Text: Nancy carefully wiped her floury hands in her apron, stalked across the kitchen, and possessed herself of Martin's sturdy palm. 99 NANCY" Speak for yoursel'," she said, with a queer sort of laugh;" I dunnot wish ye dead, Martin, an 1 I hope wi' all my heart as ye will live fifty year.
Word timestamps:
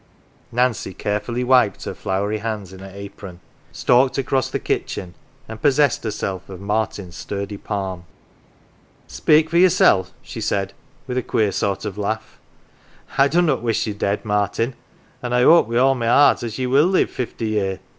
Nancy 0.51 0.95
carefully 0.95 1.43
wiped 1.43 1.83
her 1.85 1.93
floury 1.93 2.39
hands 2.39 2.73
in 2.73 2.79
her 2.79 2.89
apron, 2.91 3.39
stalked 3.71 4.17
across 4.17 4.49
the 4.49 4.57
kitchen, 4.57 5.13
and 5.47 5.61
possessed 5.61 6.03
herself 6.03 6.49
of 6.49 6.59
Martin's 6.59 7.15
sturdy 7.15 7.57
palm. 7.57 7.99
99 9.03 9.03
NANCY" 9.07 9.15
Speak 9.17 9.49
for 9.51 9.57
yoursel'," 9.57 10.07
she 10.23 10.41
said, 10.41 10.73
with 11.05 11.19
a 11.19 11.21
queer 11.21 11.51
sort 11.51 11.85
of 11.85 11.99
laugh;" 11.99 12.39
I 13.19 13.27
dunnot 13.27 13.61
wish 13.61 13.85
ye 13.85 13.93
dead, 13.93 14.25
Martin, 14.25 14.71
an 15.21 15.33
1 15.33 15.33
I 15.33 15.43
hope 15.43 15.67
wi' 15.67 15.77
all 15.77 15.93
my 15.93 16.07
heart 16.07 16.41
as 16.41 16.57
ye 16.57 16.65
will 16.65 16.87
live 16.87 17.11
fifty 17.11 17.49
year. 17.49 17.79